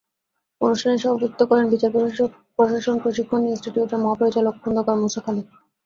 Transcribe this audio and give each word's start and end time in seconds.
অনুষ্ঠানে 0.61 0.97
সভাপতিত্ব 0.97 1.41
করেন 1.49 1.65
বিচার 1.73 1.91
প্রশাসন 2.55 2.95
প্রশিক্ষণ 3.03 3.41
ইনস্টিটিউটের 3.45 4.03
মহাপরিচালক 4.03 4.55
খোন্দকার 4.61 4.95
মূসা 5.01 5.21
খালেদ। 5.25 5.47